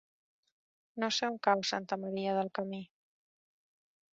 [1.03, 2.81] No sé on cau Santa Maria del Camí.